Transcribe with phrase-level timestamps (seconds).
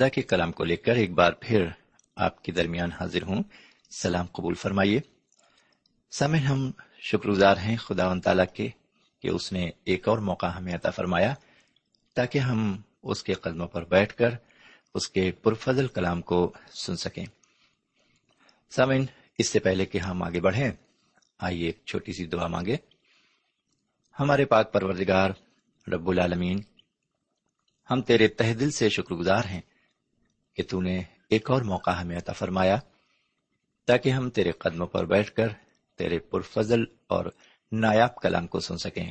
[0.00, 1.66] خدا کے کلام کو لے کر ایک بار پھر
[2.16, 3.42] آپ کے درمیان حاضر ہوں۔
[4.02, 5.00] سلام قبول فرمائیے۔
[6.10, 8.68] سامن ہم شکر گزار ہیں خدا و تعالیٰ کے
[9.22, 11.34] کہ اس نے ایک اور موقع ہمیں عطا فرمایا
[12.14, 14.34] تاکہ ہم اس کے قدموں پر بیٹھ کر
[14.94, 17.26] اس کے پرفضل کلام کو سن سکیں۔
[18.70, 19.04] سامن
[19.38, 20.70] اس سے پہلے کہ ہم آگے بڑھیں،
[21.38, 22.76] آئیے ایک چھوٹی سی دعا مانگے
[24.20, 25.30] ہمارے پاک پروردگار
[25.88, 26.60] رب العالمین،
[27.90, 29.60] ہم تیرے تہ دل سے شکر گزار ہیں۔
[30.60, 32.78] کہ تو نے ایک اور موقع ہمیں عطا فرمایا
[33.86, 35.48] تاکہ ہم تیرے قدموں پر بیٹھ کر
[35.98, 37.24] تیرے پرفضل اور
[37.72, 39.10] نایاب کلام کو سن سکیں۔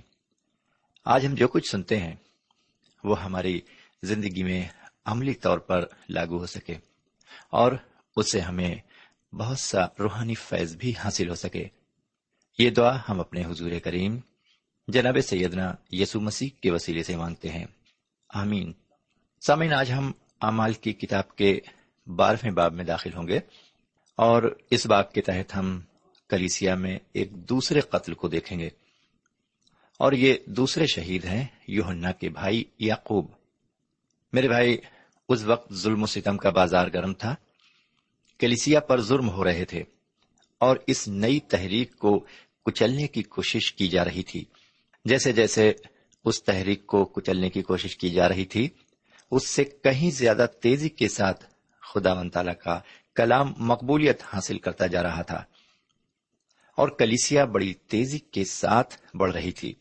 [1.05, 2.15] آج ہم جو کچھ سنتے ہیں،
[3.03, 3.61] وہ ہماری
[4.03, 4.67] زندگی میں
[5.05, 6.75] عملی طور پر لاگو ہو سکے
[7.49, 7.71] اور
[8.15, 8.75] اس سے ہمیں
[9.35, 11.67] بہت سا روحانی فیض بھی حاصل ہو سکے۔
[12.57, 14.19] یہ دعا ہم اپنے حضور کریم،
[14.87, 17.65] جناب سیدنا یسو مسیح کے وسیلے سے مانگتے ہیں۔
[18.33, 18.73] آمین۔
[19.47, 21.59] سامعین، آج ہم امال کی کتاب کے
[22.07, 23.39] بارہویں باب میں داخل ہوں گے
[24.15, 25.81] اور اس باب کے تحت ہم
[26.30, 28.69] کلیسیا میں ایک دوسرے قتل کو دیکھیں گے
[30.00, 33.25] اور یہ دوسرے شہید ہیں یوہنا کے بھائی یعقوب۔
[34.33, 34.77] میرے بھائی،
[35.30, 37.35] اس وقت ظلم و ستم کا بازار گرم تھا۔
[38.39, 39.83] کلیسیا پر ظلم ہو رہے تھے
[40.59, 42.25] اور اس نئی تحریک کو
[42.65, 44.45] کچلنے کی کوشش کی جا رہی تھی۔
[45.06, 45.74] جیسے جیسے
[46.25, 48.69] اس تحریک کو کچلنے کی کوشش کی جا رہی تھی
[49.31, 51.45] اس سے کہیں زیادہ تیزی کے ساتھ
[51.93, 52.79] خدا و تعالی کا
[53.15, 55.43] کلام مقبولیت حاصل کرتا جا رہا تھا
[56.75, 59.73] اور کلیسیا بڑی تیزی کے ساتھ بڑھ رہی تھی۔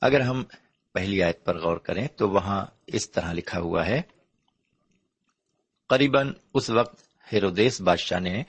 [0.00, 0.44] اگر ہم
[0.92, 4.02] پہلی آیت پر غور کریں تو وہاں اس طرح لکھا ہوا ہے
[5.86, 6.16] قریب
[6.54, 7.02] اس وقت
[7.32, 8.42] ہیرودیس بادشاہ نے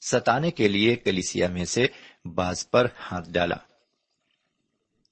[0.00, 1.86] ستانے کے لیے کلیسیا میں سے
[2.24, 3.56] باز پر ہاتھ ڈالا۔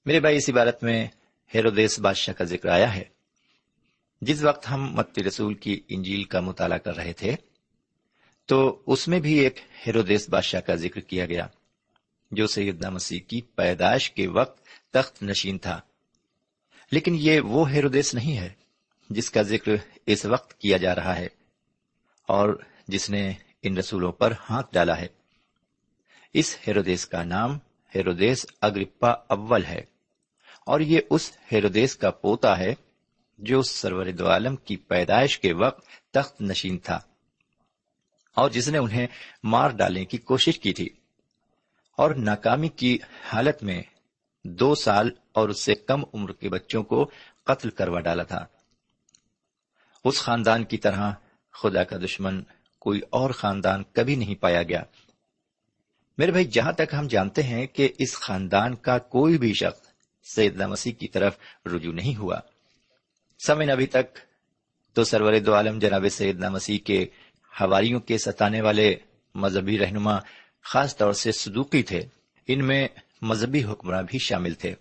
[0.05, 1.07] میرے بھائی، اس عبارت میں
[1.55, 3.20] ہیرودیس بادشاہ کا ذکر آیا ہے۔
[4.21, 7.35] جس وقت ہم متی رسول کی انجیل کا مطالعہ کر رہے تھے،
[8.45, 11.47] تو اس میں بھی ایک ہیرودیس بادشاہ کا ذکر کیا گیا،
[12.31, 15.81] جو سیدنا مسیح کی پیدائش کے وقت تخت نشین تھا۔
[16.91, 18.49] لیکن یہ وہ ہیرودیس نہیں ہے
[19.09, 19.71] جس کا ذکر
[20.05, 21.27] اس وقت کیا جا رہا ہے
[22.27, 23.33] اور جس نے
[23.63, 25.07] ان رسولوں پر ہاتھ ڈالا ہے۔
[26.33, 27.55] اس ہیرودیس کا نام
[27.95, 29.81] ہیرودیس اگرپا اول ہے
[30.65, 32.75] اور یہ اس ہیرودیس کا پوتا ہے
[33.37, 36.99] جو سرور دو عالم کی پیدائش کے وقت تخت نشین تھا
[38.35, 39.07] اور جس نے انہیں
[39.43, 40.89] مار ڈالنے کی کوشش کی تھی
[41.97, 43.83] اور ناکامی کی حالت میں
[44.43, 47.11] دو سال اور اس سے کم عمر کے بچوں کو
[47.43, 48.45] قتل کروا ڈالا تھا۔
[50.05, 51.11] اس خاندان کی طرح
[51.51, 52.43] خدا کا دشمن
[52.79, 54.83] کوئی اور خاندان کبھی نہیں پایا گیا۔
[56.17, 59.87] میرے بھائی، جہاں تک ہم جانتے ہیں کہ اس خاندان کا کوئی بھی شخص
[60.35, 62.39] سیدنا مسیح کی طرف رجوع نہیں ہوا
[63.47, 64.17] سمن ابھی تک
[64.93, 67.05] تو سرور دو عالم جناب سیدنا مسیح کے
[67.61, 68.95] ہواریوں کے ستانے والے
[69.35, 70.19] مذہبی رہنما
[70.63, 72.01] خاص طور سے صدوقی تھے۔
[72.47, 72.87] ان میں
[73.21, 74.75] مذہبی حکمراں بھی شامل تھے۔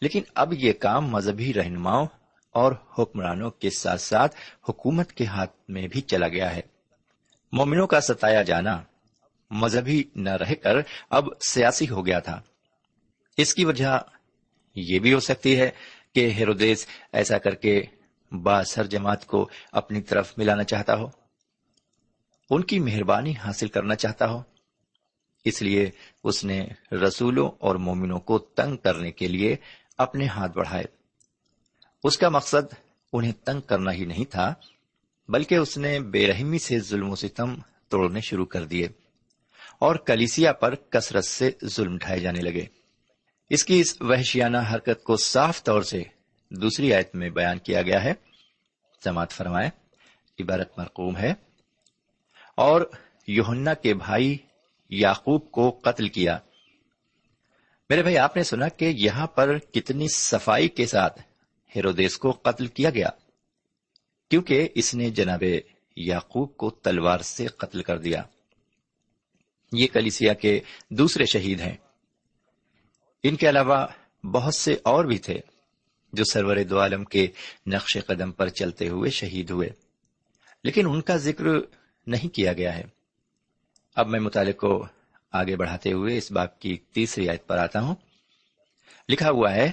[0.00, 2.06] لیکن اب یہ کام مذہبی رہنماؤں
[2.52, 4.36] اور حکمرانوں کے ساتھ ساتھ
[4.68, 6.60] حکومت کے ہاتھ میں بھی چلا گیا ہے۔
[7.52, 8.82] مومنوں کا ستایا جانا
[9.50, 10.76] مذہبی نہ رہ کر
[11.10, 12.40] اب سیاسی ہو گیا تھا۔
[13.36, 13.98] اس کی وجہ
[14.74, 15.70] یہ بھی ہو سکتی ہے
[16.16, 17.82] کہ ہیرودیس ایسا کر کے
[18.42, 21.06] باثر جماعت کو اپنی طرف ملانا چاہتا ہو،
[22.50, 24.42] ان کی مہربانی حاصل کرنا چاہتا ہو۔
[25.44, 25.90] اس لیے
[26.24, 29.56] اس نے رسولوں اور مومنوں کو تنگ کرنے کے لیے
[29.98, 30.84] اپنے ہاتھ بڑھائے۔
[32.04, 32.74] اس کا مقصد
[33.12, 34.54] انہیں تنگ کرنا ہی نہیں تھا،
[35.28, 37.54] بلکہ اس نے بے رحمی سے ظلم و ستم
[37.88, 38.88] توڑنے شروع کر دیے
[39.78, 42.85] اور کلیسیا پر کثرت سے ظلم ڈھائے جانے لگے۔
[43.50, 46.02] اس کی اس وحشیانہ حرکت کو صاف طور سے
[46.50, 48.12] دوسری آیت میں بیان کیا گیا ہے۔
[49.04, 49.70] سماعت فرمائے،
[50.42, 51.34] عبارت مرقوم ہے۔
[52.56, 52.80] اور
[53.26, 54.38] یوہنا کے بھائی
[54.90, 56.38] یعقوب کو قتل کیا۔
[57.90, 61.22] میرے بھائی، آپ نے سنا کہ یہاں پر کتنی صفائی کے ساتھ
[61.76, 63.08] ہیرودیس کو قتل کیا گیا۔
[64.30, 65.44] کیونکہ اس نے جناب
[65.96, 68.22] یعقوب کو تلوار سے قتل کر دیا۔
[69.72, 70.60] یہ کلیسیا کے
[70.90, 71.76] دوسرے شہید ہیں۔
[73.28, 73.86] ان کے علاوہ
[74.26, 75.40] بہت سے اور بھی تھے
[76.12, 77.26] جو سرور دو عالم کے
[77.66, 79.68] نقش قدم پر چلتے ہوئے شہید ہوئے۔
[80.64, 81.44] لیکن ان کا ذکر
[82.06, 82.82] نہیں کیا گیا ہے۔
[83.96, 84.86] اب میں مطالعے کو
[85.32, 87.94] آگے بڑھاتے ہوئے اس باپ کی تیسری آیت پر آتا ہوں۔
[89.08, 89.70] لکھا ہوا ہے،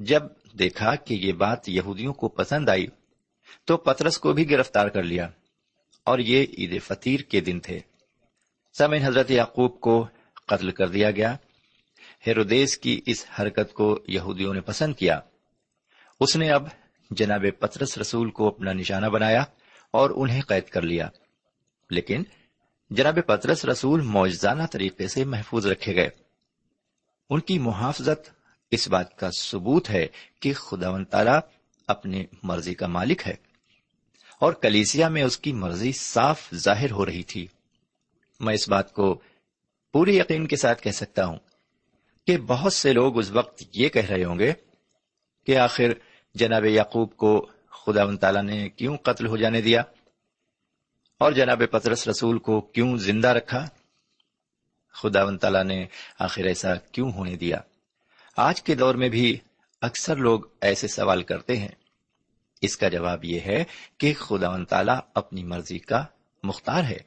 [0.00, 0.22] جب
[0.58, 2.86] دیکھا کہ یہ بات یہودیوں کو پسند آئی،
[3.64, 5.28] تو پترس کو بھی گرفتار کر لیا
[6.04, 7.80] اور یہ عید فطیر کے دن تھے۔
[8.78, 10.06] سمین حضرت یعقوب کو
[10.46, 11.36] قتل کر دیا گیا۔
[12.26, 15.20] ہیرودیس کی اس حرکت کو یہودیوں نے پسند کیا۔
[16.20, 16.68] اس نے اب
[17.10, 19.44] جناب پترس رسول کو اپنا نشانہ بنایا
[19.90, 21.08] اور انہیں قید کر لیا۔
[21.90, 22.22] لیکن
[22.90, 26.08] جناب پترس رسول موجزانہ طریقے سے محفوظ رکھے گئے۔
[27.30, 28.30] ان کی محافظت
[28.70, 30.06] اس بات کا ثبوت ہے
[30.40, 31.38] کہ خدا و تعالی
[31.86, 33.34] اپنی مرضی کا مالک ہے۔
[34.40, 37.46] اور کلیسیا میں اس کی مرضی صاف ظاہر ہو رہی تھی۔
[38.40, 39.20] میں اس بات کو
[39.92, 41.38] پوری یقین کے ساتھ کہہ سکتا ہوں۔
[42.26, 44.52] کہ بہت سے لوگ اس وقت یہ کہہ رہے ہوں گے
[45.46, 45.92] کہ آخر
[46.34, 49.82] جناب یعقوب کو خدا و تعالیٰ نے کیوں قتل ہو جانے دیا؟
[51.18, 53.68] اور جناب پترس رسول کو کیوں زندہ رکھا؟
[54.92, 55.86] خدا و تعالیٰ نے
[56.18, 57.58] آخر ایسا کیوں ہونے دیا؟
[58.36, 59.38] آج کے دور میں بھی
[59.80, 61.68] اکثر لوگ ایسے سوال کرتے ہیں۔
[62.60, 63.64] اس کا جواب یہ ہے
[63.98, 66.04] کہ خدا و تعالیٰ اپنی مرضی کا
[66.42, 66.98] مختار ہے۔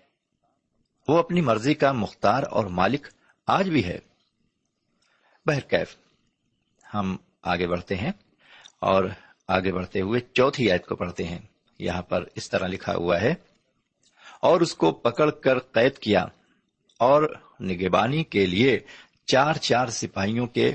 [1.08, 3.08] وہ اپنی مرضی کا مختار اور مالک
[3.48, 4.00] آج بھی ہے۔
[5.48, 5.96] بہرکیف۔
[6.94, 8.12] ہم آگے بڑھتے ہیں
[8.82, 9.04] اور
[9.48, 11.40] آگے بڑھتے ہوئے چوتھی آیت کو پڑھتے ہیں۔
[11.80, 13.34] یہاں پر اس طرح لکھا ہوا ہے،
[14.42, 16.26] اور اس کو پکڑ کر قید کیا،
[17.00, 17.24] اور
[17.62, 18.80] نگبانی کے لیے
[19.28, 20.72] چار چار سپاہیوں کے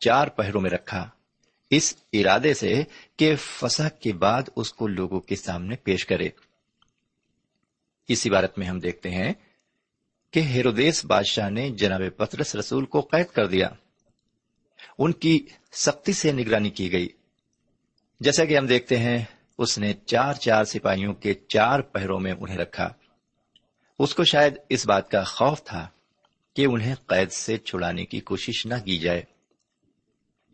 [0.00, 1.08] چار پہروں میں رکھا۔
[1.70, 2.82] اس ارادے سے
[3.16, 6.28] کہ فسح کے بعد اس کو لوگوں کے سامنے پیش کرے۔
[8.08, 9.32] اس عبارت میں ہم دیکھتے ہیں
[10.32, 13.68] کہ ہیرودیس بادشاہ نے جناب پترس رسول کو قید کر دیا۔
[14.98, 17.08] ان کی سختی سے نگرانی کی گئی۔
[18.20, 19.24] جیسا کہ ہم دیکھتے ہیں،
[19.58, 22.88] اس نے چار چار سپاہیوں کے چار پہروں میں انہیں رکھا۔
[23.98, 25.88] اس کو شاید اس بات کا خوف تھا
[26.56, 29.22] کہ انہیں قید سے چھڑانے کی کوشش نہ کی جائے۔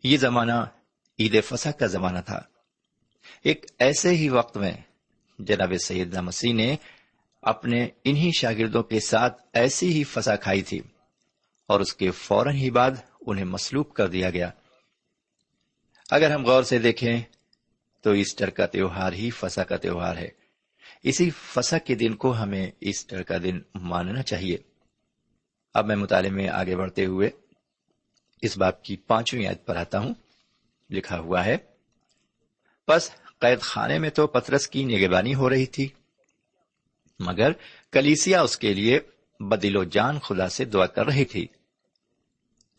[0.03, 0.51] یہ زمانہ
[1.19, 2.41] عید فسح کا زمانہ تھا۔
[3.43, 4.73] ایک ایسے ہی وقت میں
[5.39, 6.75] جناب سیدنا مسیح نے
[7.41, 10.79] اپنے انہی شاگردوں کے ساتھ ایسی ہی فسا کھائی تھی
[11.67, 14.49] اور اس کے فوراً ہی بعد انہیں مسلوب کر دیا گیا۔
[16.11, 17.21] اگر ہم غور سے دیکھیں
[18.01, 20.29] تو ایسٹر کا تیوہار ہی فسا کا تیوہار ہے۔
[21.03, 24.57] اسی فسا کے دن کو ہمیں ایسٹر کا دن ماننا چاہیے۔
[25.73, 27.29] اب میں مطالعے میں آگے بڑھتے ہوئے
[28.41, 30.13] اس باپ کی پانچویں یاد پر آتا ہوں۔
[30.89, 31.57] لکھا ہوا ہے
[32.87, 35.87] بس قید خانے میں تو پترس کی نگبانی ہو رہی تھی،
[37.19, 37.51] مگر
[37.91, 38.99] کلیسیا اس کے لیے
[39.39, 41.47] بدل و جان خدا سے دعا کر رہی تھی۔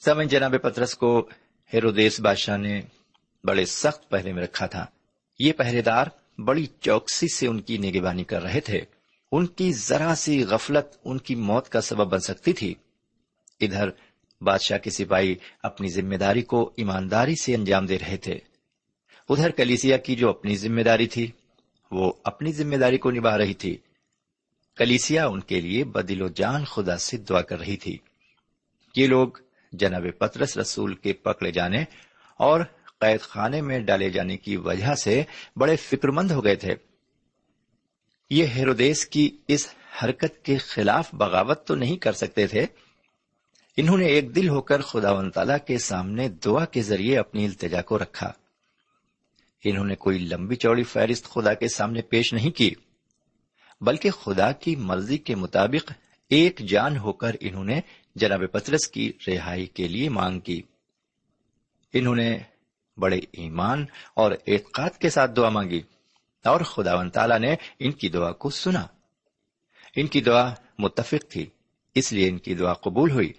[0.05, 1.29] سمن جناب پترس کو
[1.75, 2.83] ہیرودیس بادشاہ نے
[3.45, 4.87] بڑے سخت پہرے میں رکھا تھا۔
[5.39, 6.07] یہ پہرے دار
[6.39, 8.81] بڑی چوکسی سے ان کی نگبانی کر رہے تھے۔
[9.33, 12.75] ان کی ذرا سی غفلت ان کی موت کا سبب بن سکتی تھی۔
[13.61, 13.91] ادھر
[14.41, 18.39] بادشاہ کے سپاہی اپنی ذمہ داری کو ایمانداری سے انجام دے رہے تھے۔
[19.29, 21.31] ادھر کلیسیا کی جو اپنی ذمہ داری تھی،
[21.91, 23.77] وہ اپنی ذمہ داری کو نبھا رہی تھی۔
[24.77, 27.99] کلیسیا ان کے لیے بدل و جان خدا سے دعا کر رہی تھی۔
[28.97, 29.29] یہ لوگ
[29.73, 31.85] جناب پترس رسول کے پکڑے جانے
[32.37, 32.61] اور
[32.99, 35.23] قید خانے میں ڈالے جانے کی وجہ سے
[35.57, 36.75] بڑے فکر مند ہو گئے تھے۔
[38.31, 42.67] یہ ہیرودیس کی اس حرکت کے خلاف بغاوت تو نہیں کر سکتے تھے۔
[43.76, 47.45] انہوں نے ایک دل ہو کر خدا و تعالی کے سامنے دعا کے ذریعے اپنی
[47.45, 48.33] التجا کو رکھا۔
[49.64, 52.71] انہوں نے کوئی لمبی چوڑی فہرست خدا کے سامنے پیش نہیں کی،
[53.81, 55.93] بلکہ خدا کی مرضی کے مطابق
[56.29, 57.81] ایک جان ہو کر انہوں نے
[58.14, 60.62] جناب پترس کی رہائی کے لیے مانگ کی۔
[61.92, 62.38] انہوں نے
[62.97, 65.81] بڑے ایمان اور اعتقاد کے ساتھ دعا مانگی
[66.45, 68.87] اور خدا و تعالی نے ان کی دعا کو سنا۔
[69.97, 71.47] ان کی دعا متفق تھی،
[71.95, 73.33] اس لیے ان کی دعا قبول ہوئی۔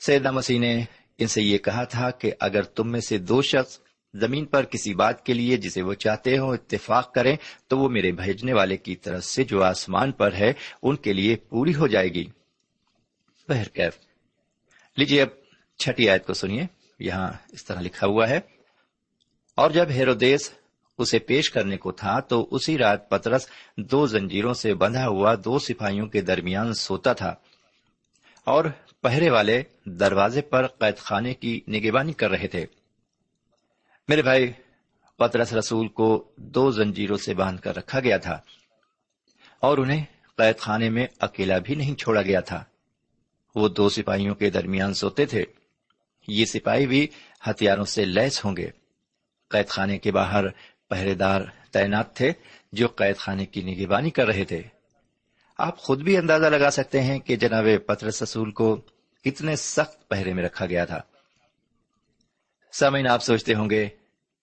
[0.00, 0.84] سیدہ مسیح نے
[1.18, 3.78] ان سے یہ کہا تھا کہ اگر تم میں سے دو شخص
[4.14, 7.36] زمین پر کسی بات کے لیے جسے وہ چاہتے ہو اتفاق کریں،
[7.66, 11.36] تو وہ میرے بھیجنے والے کی طرف سے جو آسمان پر ہے، ان کے لیے
[11.36, 12.24] پوری ہو جائے گی۔
[13.48, 13.98] بہرکیف
[14.96, 15.28] لیجیے اب
[15.80, 16.66] چھٹی آیت کو سنیے۔
[17.00, 18.40] یہاں اس طرح لکھا ہوا ہے،
[19.58, 20.50] اور جب ہیرودیس
[20.98, 23.46] اسے پیش کرنے کو تھا تو اسی رات پترس
[23.90, 27.34] دو زنجیروں سے بندھا ہوا دو سپاہیوں کے درمیان سوتا تھا،
[28.46, 28.64] اور
[29.02, 29.62] پہرے والے
[30.00, 32.64] دروازے پر قید خانے کی نگبانی کر رہے تھے۔
[34.08, 34.52] میرے بھائی،
[35.18, 38.38] پترس رسول کو دو زنجیروں سے باندھ کر رکھا گیا تھا،
[39.62, 40.04] اور انہیں
[40.38, 42.62] قید خانے میں اکیلا بھی نہیں چھوڑا گیا تھا۔
[43.54, 45.44] وہ دو سپاہیوں کے درمیان سوتے تھے۔
[46.28, 47.06] یہ سپاہی بھی
[47.50, 48.70] ہتھیاروں سے لیس ہوں گے۔
[49.48, 50.44] قید خانے کے باہر
[50.88, 51.40] پہرے دار
[51.70, 52.32] تعینات تھے
[52.72, 54.62] جو قید خانے کی نگبانی کر رہے تھے۔
[55.58, 58.76] آپ خود بھی اندازہ لگا سکتے ہیں کہ جناب پترس رسول کو
[59.24, 61.00] کتنے سخت پہرے میں رکھا گیا تھا۔
[62.72, 63.88] سامعین، آپ سوچتے ہوں گے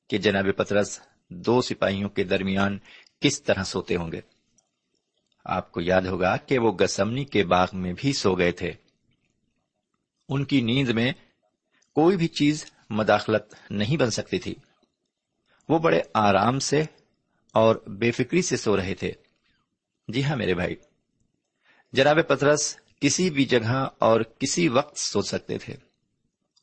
[0.10, 1.00] کہ جناب پترس
[1.30, 2.80] دو سپاہیوں کے درمیان
[3.22, 4.22] کس طرح سوتے ہوں گے۔
[5.46, 8.74] آپ کو یاد ہوگا کہ وہ گسمنی کے باغ میں بھی سو گئے تھے۔
[10.30, 11.12] ان کی نیند میں
[11.96, 14.56] کوئی بھی چیز مداخلت نہیں بن سکتی تھی۔
[15.70, 16.84] وہ بڑے آرام سے
[17.54, 19.12] اور بے فکری سے سو رہے تھے۔
[20.08, 20.76] جی ہاں میرے بھائی۔
[21.94, 25.76] جناب پترس کسی بھی جگہ اور کسی وقت سو سکتے تھے۔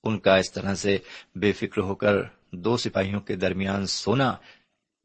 [0.05, 0.99] ان کا اس طرح سے
[1.35, 2.15] بے فکر ہو کر
[2.53, 4.37] دو سپاہیوں کے درمیان سونا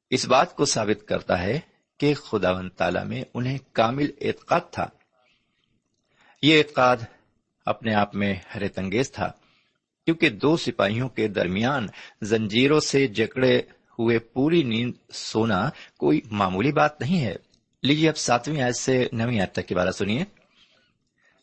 [0.10, 1.60] اس بات کو ثابت کرتا ہے
[1.98, 4.88] کہ خدا و تعالی میں انہیں کامل اعتقاد تھا۔
[6.42, 6.98] یہ اعتقاد
[7.66, 9.32] اپنے آپ میں حیرت انگیز تھا،
[10.06, 11.88] کیونکہ دو سپاہیوں کے درمیان
[12.22, 13.58] زنجیروں سے جکڑے
[14.00, 17.36] ہوئے پوری نیند سونا کوئی معمولی بات نہیں ہے۔
[17.84, 20.24] لیجیے اب ساتویں آیت سے نویں آیت تک کی بارہ سنیے۔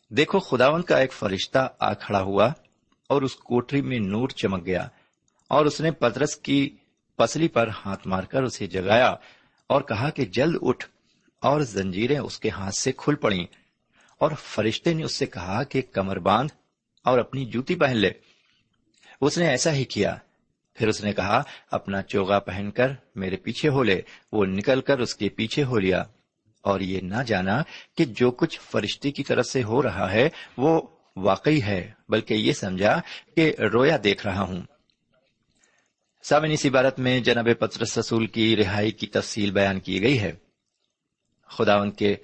[0.09, 2.51] دیکھو خداون کا ایک فرشتہ آ کھڑا ہوا
[3.07, 4.87] اور اس کوٹری میں نور چمک گیا
[5.47, 6.75] اور اس نے پترس کی
[7.17, 9.15] پسلی پر ہاتھ مار کر اسے جگایا
[9.67, 10.85] اور کہا کہ جلد اٹھ
[11.39, 13.45] اور زنجیریں اس کے ہاتھ سے کھل پڑیں۔
[14.19, 16.51] اور فرشتے نے اس سے کہا کہ کمر باندھ
[17.03, 18.11] اور اپنی جوتی پہن لے۔
[19.21, 20.15] اس نے ایسا ہی کیا۔
[20.73, 24.99] پھر اس نے کہا، اپنا چوگا پہن کر میرے پیچھے ہو لے۔ وہ نکل کر
[24.99, 26.03] اس کے پیچھے ہو لیا۔
[26.61, 27.63] اور یہ نہ جانا
[27.97, 30.81] کہ جو کچھ فرشتے کی طرف سے ہو رہا ہے، وہ
[31.15, 33.01] واقعی ہے، بلکہ یہ سمجھا
[33.35, 34.61] کہ رویا دیکھ رہا ہوں۔
[36.23, 40.31] سامن اس عبارت میں جناب پترس رسول کی رہائی کی تفصیل بیان کی گئی ہے۔
[41.47, 42.15] خدا ان کے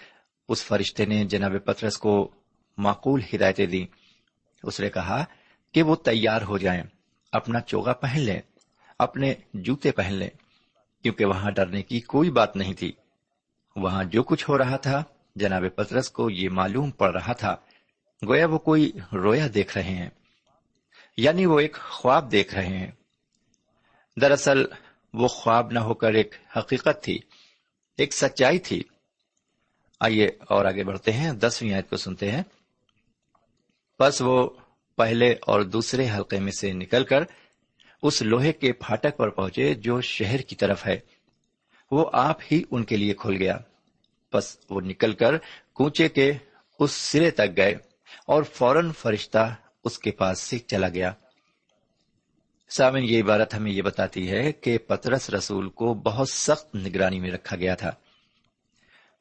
[0.49, 2.31] اس فرشتے نے جناب پترس کو
[2.77, 3.85] معقول ہدایتیں دی
[4.63, 5.25] اس نے کہا
[5.71, 6.83] کہ وہ تیار ہو جائیں،
[7.31, 8.39] اپنا چوگا پہن لیں،
[8.99, 10.29] اپنے جوتے پہن لیں،
[11.03, 12.91] کیونکہ وہاں ڈرنے کی کوئی بات نہیں تھی۔
[13.75, 15.03] وہاں جو کچھ ہو رہا تھا،
[15.35, 17.55] جناب پترس کو یہ معلوم پڑ رہا تھا۔
[18.27, 20.09] گویا وہ کوئی رویا دیکھ رہے ہیں
[21.17, 22.91] یعنی وہ ایک خواب دیکھ رہے ہیں۔
[24.21, 24.65] دراصل
[25.13, 27.19] وہ خواب نہ ہو کر ایک حقیقت تھی،
[27.97, 28.83] ایک سچائی تھی۔
[30.05, 32.43] آئیے اور آگے بڑھتے ہیں، دسویں آیت کو سنتے ہیں۔
[33.99, 34.49] بس وہ
[34.97, 37.23] پہلے اور دوسرے حلقے میں سے نکل کر
[38.03, 40.99] اس لوہے کے پھاٹک پر پہنچے جو شہر کی طرف ہے۔
[41.91, 43.57] وہ آپ ہی ان کے لیے کھل گیا۔
[44.33, 45.37] بس وہ نکل کر
[45.73, 46.33] کوچے کے
[46.79, 47.71] اس سرے تک گئے
[48.27, 51.11] اور فوراً فرشتہ اس کے پاس سے چلا گیا۔
[52.69, 57.31] سامن یہ عبارت ہمیں یہ بتاتی ہے کہ پترس رسول کو بہت سخت نگرانی میں
[57.31, 57.91] رکھا گیا تھا۔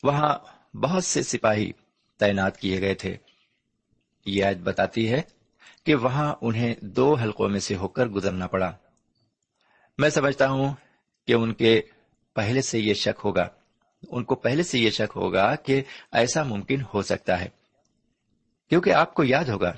[0.03, 0.39] وہاں
[0.75, 1.73] بہت سے سپاہی
[2.19, 3.17] تعینات کیے گئے تھے۔
[4.27, 5.23] یہ آج بتاتی ہے
[5.85, 8.73] کہ وہاں انہیں دو حلقوں میں سے ہو کر گزرنا پڑا۔
[9.99, 10.75] میں سمجھتا ہوں
[11.27, 11.83] کہ ان کے
[12.35, 13.49] پہلے سے یہ شک ہوگا۔
[14.09, 15.83] ان کو پہلے سے یہ شک ہوگا کہ
[16.13, 17.49] ایسا ممکن ہو سکتا ہے۔
[18.69, 19.73] کیونکہ آپ کو یاد ہوگا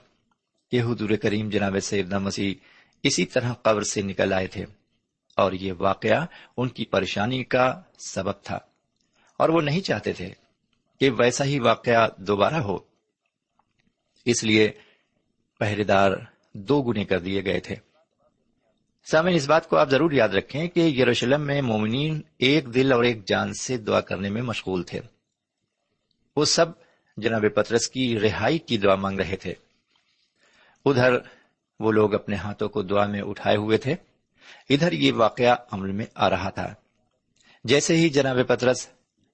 [0.70, 2.54] کہ حضور کریم جناب سیدنا مسیح
[3.02, 4.64] اسی طرح قبر سے نکل آئے تھے
[5.36, 8.58] اور یہ واقعہ ان کی پریشانی کا سبب تھا
[9.36, 10.45] اور وہ نہیں چاہتے تھے
[11.00, 12.78] کہ ویسا ہی واقعہ دوبارہ ہو۔
[14.24, 14.72] اس لیے
[15.58, 16.10] پہرے دار
[16.52, 17.74] دو گنے کر دیے گئے تھے۔
[19.10, 23.04] سامن اس بات کو آپ ضرور یاد رکھیں کہ یروشلم میں مومنین ایک دل اور
[23.04, 25.00] ایک جان سے دعا کرنے میں مشغول تھے۔
[26.36, 26.66] وہ سب
[27.16, 29.54] جناب پترس کی رہائی کی دعا مانگ رہے تھے۔
[30.84, 31.14] ادھر
[31.80, 33.94] وہ لوگ اپنے ہاتھوں کو دعا میں اٹھائے ہوئے تھے۔
[34.70, 36.74] ادھر یہ واقعہ عمل میں آ رہا تھا۔
[37.64, 38.88] جیسے ہی جناب پترس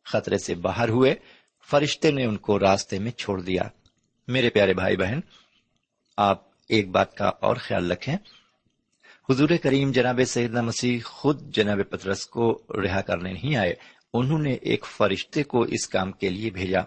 [0.05, 1.15] خطرے سے باہر ہوئے
[1.71, 3.63] فرشتے نے ان کو راستے میں چھوڑ دیا۔
[4.29, 5.21] میرے پیارے بھائی بہن،
[6.17, 8.17] آپ ایک بات کا اور خیال رکھیں۔
[9.31, 13.75] حضور کریم جناب سیدنا مسیح خود جناب پترس کو رہا کرنے نہیں آئے،
[14.15, 16.81] انہوں نے ایک فرشتے کو اس کام کے لیے بھیجا۔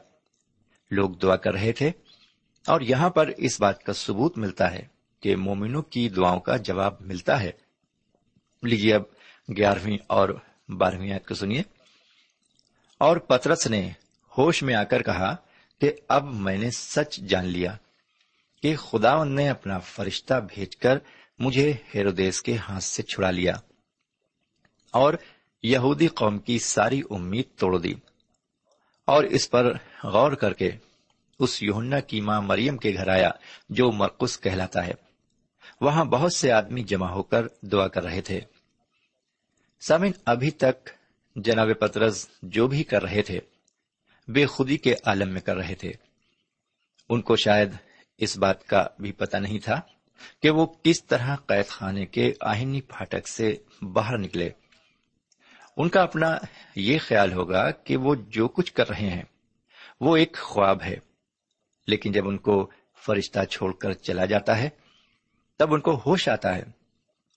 [0.92, 1.92] لوگ دعا کر رہے تھے
[2.68, 4.86] اور یہاں پر اس بات کا ثبوت ملتا ہے
[5.20, 7.52] کہ مومنوں کی دعاؤں کا جواب ملتا ہے۔
[8.64, 9.02] لیجیے اب
[9.58, 10.30] گیارہویں اور
[10.70, 11.62] بارہویں آیت کو سنیے۔
[12.98, 13.92] اور پترس نے
[14.38, 15.36] ہوش میں آ کر کہا
[15.82, 17.76] کہ اب میں نے سچ جان لیا
[18.62, 20.98] کہ خدا نے اپنا فرشتہ بھیج کر
[21.40, 23.54] مجھے ہیرودیس کے ہاتھ سے چھڑا لیا
[24.92, 25.14] اور
[25.64, 27.94] یہودی قوم کی ساری امید توڑ دی
[29.06, 30.72] اور اس پر غور کر کے
[31.40, 33.32] اس یونا کی ماں مریم کے گھر آیا
[33.70, 34.94] جو مرکز کہلاتا ہے۔
[35.82, 38.42] وہاں بہت سے آدمی جمع ہو کر دعا کر رہے تھے۔
[39.80, 40.90] سامن ابھی تک
[41.36, 43.40] جناب پترز جو بھی کر رہے تھے
[44.28, 45.92] بے خودی کے عالم میں کر رہے تھے۔
[47.10, 47.72] ان کو شاید
[48.18, 49.82] اس بات کا بھی پتہ نہیں تھا
[50.42, 54.50] کہ وہ کس طرح قید خانے کے آہنی پھاٹک سے باہر نکلے۔
[55.78, 56.38] ان کا اپنا
[56.76, 59.24] یہ خیال ہوگا کہ وہ جو کچھ کر رہے ہیں،
[60.00, 60.96] وہ ایک خواب ہے۔
[61.88, 62.70] لیکن جب ان کو
[63.06, 64.70] فرشتہ چھوڑ کر چلا جاتا ہے،
[65.58, 66.64] تب ان کو ہوش آتا ہے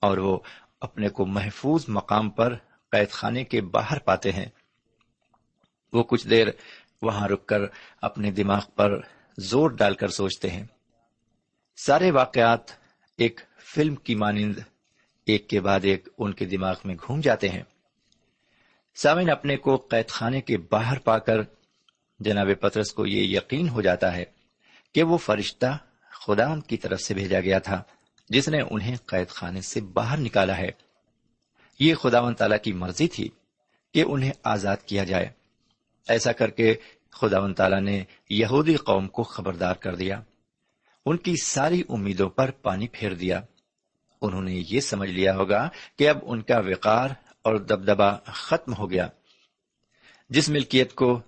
[0.00, 0.38] اور وہ
[0.80, 2.56] اپنے کو محفوظ مقام پر
[2.92, 4.46] قید خانے کے باہر پاتے ہیں۔
[5.92, 6.48] وہ کچھ دیر
[7.02, 7.60] وہاں رک کر
[8.02, 9.00] اپنے دماغ پر
[9.38, 10.66] زور ڈال کر سوچتے ہیں۔
[11.76, 12.60] سارے واقعات
[13.16, 13.40] ایک
[13.74, 14.58] فلم کی مانند،
[15.26, 17.62] ایک کے بعد ایک ان کے دماغ میں گھوم جاتے ہیں۔
[18.94, 21.40] سامن اپنے کو قید خانے کے باہر پا کر
[22.20, 24.24] جناب پترس کو یہ یقین ہو جاتا ہے
[24.94, 25.78] کہ وہ فرشتہ
[26.10, 27.82] خدا کی طرف سے بھیجا گیا تھا،
[28.28, 30.70] جس نے انہیں قید خانے سے باہر نکالا ہے۔
[31.78, 33.28] یہ خدا و تعالی کی مرضی تھی
[33.94, 35.30] کہ انہیں آزاد کیا جائے۔
[36.08, 36.74] ایسا کر کے
[37.10, 40.22] خدا و تعالی نے یہودی قوم کو خبردار کر دیا۔
[41.06, 43.40] ان کی ساری امیدوں پر پانی پھیر دیا۔
[44.22, 45.68] انہوں نے یہ سمجھ لیا ہوگا
[45.98, 47.08] کہ اب ان کا وقار
[47.42, 49.08] اور دبدبا ختم ہو گیا۔
[50.30, 51.20] جس ملکیت کو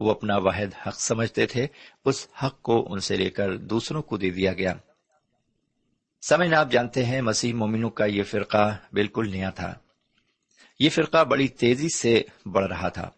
[0.00, 1.66] وہ اپنا واحد حق سمجھتے تھے،
[2.04, 4.74] اس حق کو ان سے لے کر دوسروں کو دے دیا گیا۔
[6.28, 9.74] سمجھ آپ جانتے ہیں مسیح مومنوں کا یہ فرقہ بالکل نیا تھا۔
[10.78, 13.10] یہ فرقہ بڑی تیزی سے بڑھ رہا تھا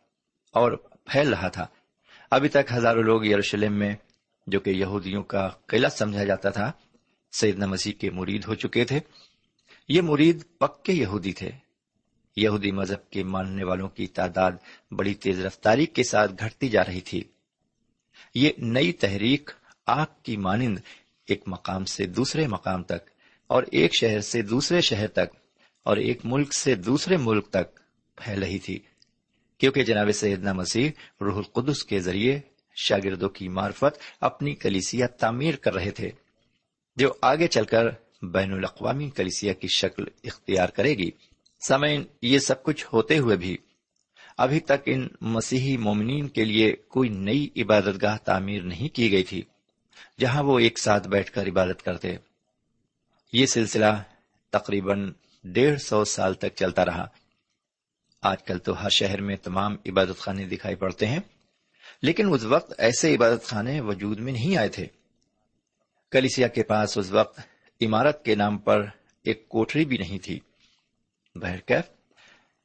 [0.52, 1.66] اور پھیل رہا تھا۔
[2.30, 3.94] ابھی تک ہزاروں لوگ یروشلم میں،
[4.46, 6.72] جو کہ یہودیوں کا قلعہ سمجھا جاتا تھا،
[7.32, 9.00] سیدنا مسیح کے مرید ہو چکے تھے۔
[9.88, 11.50] یہ مرید پکے یہودی تھے۔
[12.36, 14.52] یہودی مذہب کے ماننے والوں کی تعداد
[14.90, 17.24] بڑی تیز رفتاری کے ساتھ گھٹتی جا رہی تھی۔
[18.34, 19.50] یہ نئی تحریک
[19.86, 20.78] آگ کی مانند
[21.26, 23.10] ایک مقام سے دوسرے مقام تک،
[23.46, 25.36] اور ایک شہر سے دوسرے شہر تک،
[25.84, 27.80] اور ایک ملک سے دوسرے ملک تک
[28.16, 28.78] پھیل رہی تھی۔
[29.60, 32.38] کیونکہ جناب سیدنا مسیح روح القدس کے ذریعے
[32.76, 36.10] شاگردوں کی معرفت اپنی کلیسیا تعمیر کر رہے تھے،
[36.96, 37.86] جو آگے چل کر
[38.22, 41.10] بین الاقوامی کلیسیا کی شکل اختیار کرے گی۔
[41.68, 43.56] سمعین یہ سب کچھ ہوتے ہوئے بھی
[44.38, 49.22] ابھی تک ان مسیحی مومنین کے لیے کوئی نئی عبادت گاہ تعمیر نہیں کی گئی
[49.22, 49.42] تھی،
[50.20, 52.16] جہاں وہ ایک ساتھ بیٹھ کر عبادت کرتے۔
[53.32, 53.92] یہ سلسلہ
[54.50, 55.12] تقریباً
[55.44, 57.06] ڈیڑھ سو سال تک چلتا رہا۔
[58.22, 61.18] آج کل تو ہر شہر میں تمام عبادت خانے دکھائی پڑتے ہیں،
[62.02, 64.86] لیکن اس وقت ایسے عبادت خانے وجود میں نہیں آئے تھے۔
[66.10, 67.40] کلیسیا کے پاس اس وقت
[67.80, 68.86] عمارت کے نام پر
[69.22, 70.40] ایک کوٹری بھی نہیں تھی۔
[71.34, 71.84] بہرکیف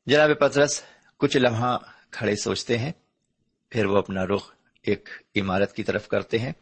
[0.05, 0.83] جناب پترس،
[1.17, 1.77] کچھ لمحہ
[2.11, 2.91] کھڑے سوچتے ہیں،
[3.69, 6.53] پھر وہ اپنا رخ ایک عمارت کی طرف کرتے ہیں۔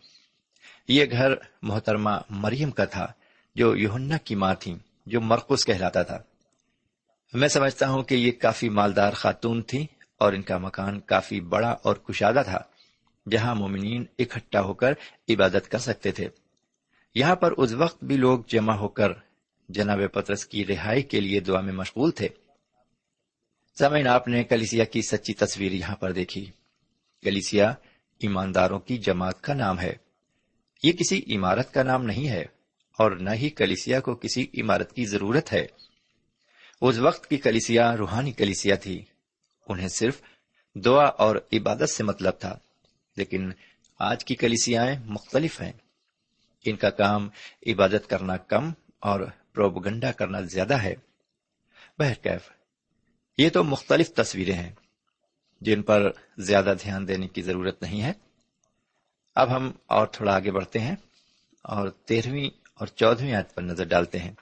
[0.88, 3.08] یہ گھر محترمہ مریم کا تھا،
[3.56, 4.76] جو یوہنا کی ماں تھی
[5.06, 6.20] جو مرکز کہلاتا تھا۔
[7.34, 9.86] میں سمجھتا ہوں کہ یہ کافی مالدار خاتون تھی
[10.20, 12.60] اور ان کا مکان کافی بڑا اور کشادہ تھا،
[13.32, 14.92] جہاں مومنین اکٹھا ہو کر
[15.30, 16.28] عبادت کر سکتے تھے۔
[17.16, 19.08] یہاں پر اس وقت بھی لوگ جمع ہو کر
[19.70, 22.28] جناب پترس کی رہائی کے لیے دعا میں مشغول تھے۔
[23.80, 26.52] سمعین آپ نے کلیسیا کی سچی تصویر یہاں پر دیکھی۔
[27.22, 27.74] کلیسیا
[28.20, 29.94] ایمانداروں کی جماعت کا نام ہے۔
[30.84, 32.42] یہ کسی عمارت کا نام نہیں ہے
[32.98, 35.68] اور نہ ہی کلیسیا کو کسی عمارت کی ضرورت ہے۔
[36.84, 39.06] اس وقت کی کلیسیا روحانی کلیسیا تھی۔
[39.68, 40.22] انہیں صرف
[40.76, 42.58] دعا اور عبادت سے مطلب تھا،
[43.18, 43.52] لیکن
[44.00, 45.72] آج کی کلیسیاں مختلف ہیں۔
[46.66, 47.30] ان کا کام
[47.68, 49.20] عبادت کرنا کم اور
[49.54, 50.94] پروپگنڈا کرنا زیادہ ہے۔
[52.00, 52.52] بہرکیف
[53.38, 54.72] یہ تو مختلف تصویریں ہیں۔
[55.62, 58.14] جن پر زیادہ دھیان دینے کی ضرورت نہیں ہے۔
[59.36, 60.96] اب ہم اور تھوڑا آگے بڑھتے ہیں
[61.62, 64.34] اور تیرہویں اور چودہویں آیت پر نظر ڈالتے ہیں۔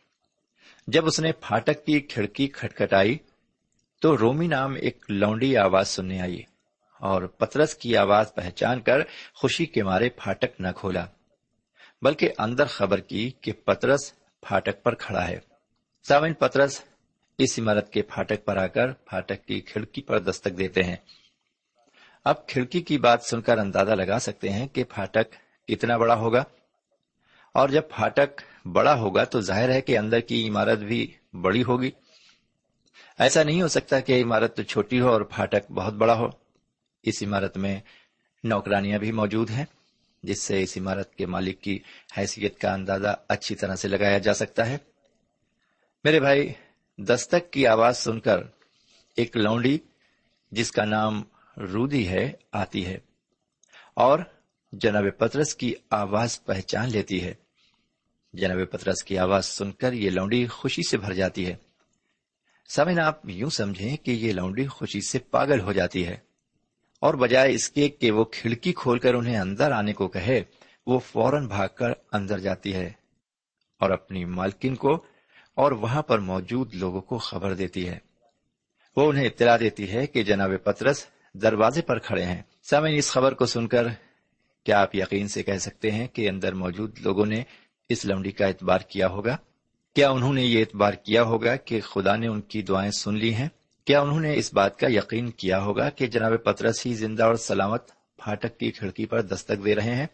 [0.87, 3.17] جب اس نے پھاٹک کی کھڑکی کھٹکھٹائی
[4.01, 6.41] تو رومی نام ایک لونڈی آواز سننے آئی
[7.01, 9.01] اور پترس کی آواز پہچان کر
[9.33, 11.05] خوشی کے مارے پھاٹک نہ کھولا،
[12.01, 15.39] بلکہ اندر خبر کی کہ پترس پھاٹک پر کھڑا ہے۔
[16.03, 16.81] ساون پترس
[17.37, 20.95] اس عمارت کے پھاٹک پر آ کر پھاٹک کی کھڑکی پر دستک دیتے ہیں۔
[22.25, 25.35] اب کھڑکی کی بات سن کر اندازہ لگا سکتے ہیں کہ پھاٹک
[25.67, 26.43] کتنا بڑا ہوگا۔
[27.53, 31.91] اور جب پھاٹک بڑا ہوگا تو ظاہر ہے کہ اندر کی عمارت بھی بڑی ہوگی۔
[33.19, 36.27] ایسا نہیں ہو سکتا کہ عمارت تو چھوٹی ہو اور پھاٹک بہت بڑا ہو۔
[37.03, 37.79] اس عمارت میں
[38.43, 39.65] نوکرانیاں بھی موجود ہیں،
[40.23, 41.79] جس سے اس عمارت کے مالک کی
[42.17, 44.77] حیثیت کا اندازہ اچھی طرح سے لگایا جا سکتا ہے۔
[46.03, 46.53] میرے بھائی،
[46.97, 48.37] دستک کی آواز سن کر
[49.15, 49.77] ایک لونڈی،
[50.51, 51.23] جس کا نام
[51.57, 52.97] رودی ہے، آتی ہے
[53.93, 54.19] اور
[54.71, 57.33] جناب پترس کی آواز پہچان لیتی ہے۔
[58.33, 61.55] جناب پترس کی آواز سن کر یہ لونڈی خوشی سے بھر جاتی ہے۔
[62.75, 66.17] سمن آپ یوں سمجھیں کہ یہ لونڈی خوشی سے پاگل ہو جاتی ہے۔
[66.99, 70.43] اور بجائے اس کے کہ وہ کھڑکی کھول کر انہیں اندر آنے کو کہے،
[70.85, 72.91] وہ فوراً بھاگ کر اندر جاتی ہے
[73.79, 75.03] اور اپنی مالکن کو
[75.55, 77.97] اور وہاں پر موجود لوگوں کو خبر دیتی ہے۔
[78.95, 83.33] وہ انہیں اطلاع دیتی ہے کہ جناب پترس دروازے پر کھڑے ہیں۔ سامعین، اس خبر
[83.33, 83.87] کو سن کر
[84.63, 87.43] کیا آپ یقین سے کہہ سکتے ہیں کہ اندر موجود لوگوں نے
[87.91, 89.37] اس لمڈی کا اعتبار کیا ہوگا؟
[89.95, 93.33] کیا انہوں نے یہ اعتبار کیا ہوگا کہ خدا نے ان کی دعائیں سن لی
[93.33, 93.49] ہیں؟
[93.85, 97.35] کیا انہوں نے اس بات کا یقین کیا ہوگا کہ جناب پترس ہی زندہ اور
[97.35, 100.07] سلامت پھاٹک کی کھڑکی پر دستک دے رہے ہیں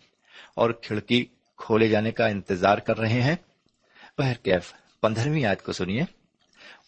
[0.56, 1.26] اور کھڑکی
[1.58, 3.36] کھولے جانے کا انتظار کر رہے ہیں؟
[4.18, 6.04] بہر کیف، پندرہویں آیت کو سنیے۔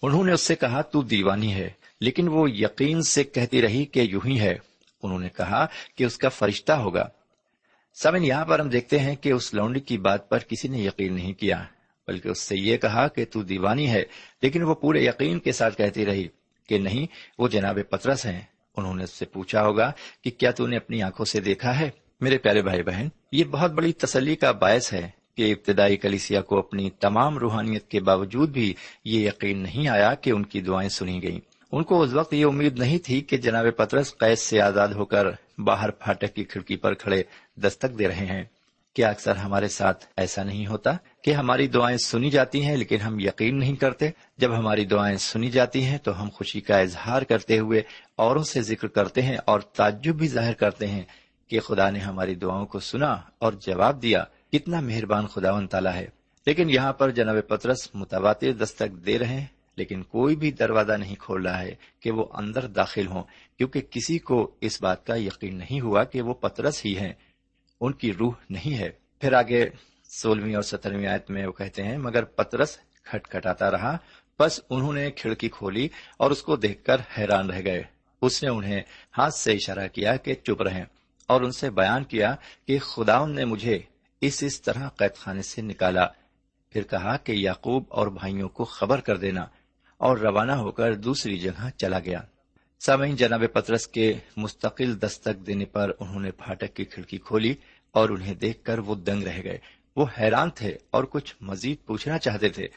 [0.02, 1.70] انہوں نے اس سے کہا، تو دیوانی ہے،
[2.02, 4.58] لیکن وہ یقین سے کہتی رہی کہ یوں ہی ہے۔
[5.04, 7.08] انہوں نے کہا کہ اس کا فرشتہ ہوگا۔
[7.96, 11.14] سمن یہاں پر ہم دیکھتے ہیں کہ اس لونڈی کی بات پر کسی نے یقین
[11.14, 11.64] نہیں کیا،
[12.08, 14.04] بلکہ اس سے یہ کہا کہ تو دیوانی ہے،
[14.42, 16.28] لیکن وہ پورے یقین کے ساتھ کہتی رہی
[16.70, 17.06] کہ نہیں،
[17.40, 18.42] وہ جناب پترس ہیں۔
[18.78, 19.92] انہوں نے اس سے پوچھا ہوگا
[20.24, 21.90] کہ کیا تو نے اپنی آنکھوں سے دیکھا ہے؟
[22.22, 26.60] میرے پیارے بھائی بہن، یہ بہت بڑی تسلی کا باعث ہے کہ ابتدائی کلیسیا کو
[26.60, 28.74] اپنی تمام روحانیت کے باوجود بھی
[29.06, 31.40] یہ یقین نہیں آیا کہ ان کی دعائیں سنی گئیں۔
[31.72, 35.06] ان کو اس وقت یہ امید نہیں تھی کہ جناب پترس قید سے آزاد ہو
[35.06, 35.28] کر
[35.58, 37.24] باہر پھاٹک کی کھڑکی پر کھڑے
[37.56, 38.44] دستک دے رہے ہیں
[38.96, 40.92] کیا اکثر ہمارے ساتھ ایسا نہیں ہوتا
[41.24, 45.50] کہ ہماری دعائیں سنی جاتی ہیں لیکن ہم یقین نہیں کرتے۔ جب ہماری دعائیں سنی
[45.50, 47.82] جاتی ہیں تو ہم خوشی کا اظہار کرتے ہوئے
[48.16, 51.04] اوروں سے ذکر کرتے ہیں اور تعجب بھی ظاہر کرتے ہیں
[51.48, 55.94] کہ خدا نے ہماری دعاؤں کو سنا اور جواب دیا۔ کتنا مہربان خدا و تعالیٰ
[55.94, 56.08] ہے۔
[56.46, 61.16] لیکن یہاں پر جناب پترس متواتر دستک دے رہے ہیں۔ لیکن کوئی بھی دروازہ نہیں
[61.16, 63.24] کھول رہا ہے کہ وہ اندر داخل ہوں،
[63.58, 67.14] کیونکہ کسی کو اس بات کا یقین نہیں ہوا کہ وہ پترس ہی ہیں۔
[67.82, 68.90] ان کی روح نہیں ہے۔
[69.20, 69.70] پھر آگے
[70.04, 73.98] سولہویں اور سترویں آیت میں وہ کہتے ہیں، مگر پترس کھٹ کھٹاتا رہا
[74.40, 77.84] بس انہوں نے کھڑکی کھولی اور اس کو دیکھ کر حیران رہ گئے۔
[78.22, 78.82] اس نے انہیں
[79.18, 80.86] ہاتھ سے اشارہ کیا کہ چپ رہیں
[81.28, 82.36] اور ان سے بیان کیا
[82.68, 83.80] کہ خدا نے مجھے
[84.22, 86.06] اس اس طرح قید خانے سے نکالا۔
[86.70, 89.46] پھر کہا کہ یعقوب اور بھائیوں کو خبر کر دینا۔
[90.00, 92.22] اور روانہ ہو کر دوسری جگہ چلا گیا۔
[92.80, 97.54] سامعین، جناب پترس کے مستقل دستک دینے پر انہوں نے پھاٹک کی کھڑکی کھولی
[97.92, 99.58] اور انہیں دیکھ کر وہ دنگ رہ گئے۔
[99.96, 102.68] وہ حیران تھے اور کچھ مزید پوچھنا چاہتے تھے۔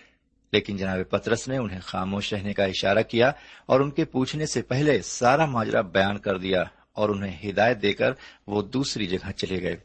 [0.52, 3.32] لیکن جناب پترس نے انہیں خاموش رہنے کا اشارہ کیا
[3.66, 7.92] اور ان کے پوچھنے سے پہلے سارا ماجرا بیان کر دیا اور انہیں ہدایت دے
[7.92, 8.12] کر
[8.46, 9.76] وہ دوسری جگہ چلے گئے۔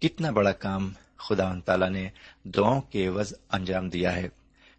[0.00, 2.08] کتنا بڑا کام خدا تعالیٰ نے
[2.44, 4.28] دعاؤں کے عوض انجام دیا ہے۔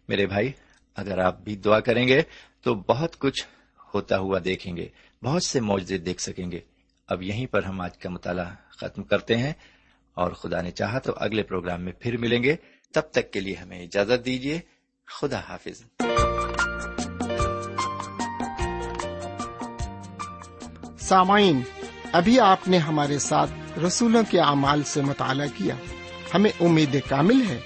[0.08, 0.52] میرے بھائی
[0.96, 2.22] اگر آپ بھی دعا کریں گے
[2.62, 3.44] تو بہت کچھ
[3.94, 4.88] ہوتا ہوا دیکھیں گے،
[5.22, 6.60] بہت سے معجزے دیکھ سکیں گے۔
[7.08, 9.52] اب یہیں پر ہم آج کا مطالعہ ختم کرتے ہیں
[10.14, 12.56] اور خدا نے چاہا تو اگلے پروگرام میں پھر ملیں گے۔
[12.94, 14.60] تب تک کے لیے ہمیں اجازت دیجیے
[15.06, 15.82] خدا حافظ۔
[20.98, 21.60] سامعین،
[22.12, 25.74] ابھی آپ نے ہمارے ساتھ رسولوں کے اعمال سے مطالعہ کیا۔
[26.34, 27.60] ہمیں امید کامل ہے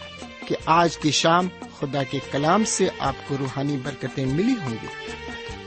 [0.46, 1.48] کہ آج کی شام
[1.80, 4.86] خدا کے کلام سے آپ کو روحانی برکتیں ملی ہوں گی۔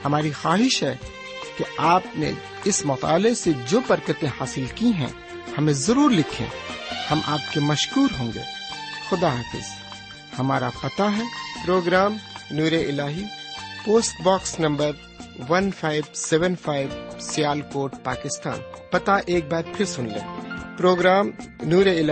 [0.05, 0.95] ہماری خواہش ہے
[1.57, 2.31] کہ آپ نے
[2.63, 5.07] اس مطالعے سے جو برکتیں حاصل کی ہیں،
[5.57, 6.47] ہمیں ضرور لکھیں۔
[7.11, 8.41] ہم آپ کے مشکور ہوں گے۔
[9.09, 9.65] خدا حافظ۔
[10.39, 11.23] ہمارا پتہ ہے۔
[11.65, 12.17] پروگرام
[12.51, 13.01] نور ال
[13.85, 14.91] post box number
[15.49, 16.89] one five seven five
[17.61, 18.57] Sialkot, Pakistan.
[18.91, 20.41] پتہ ایک بار پھر سن لیں۔
[20.77, 21.29] پروگرام
[21.63, 22.11] نور ال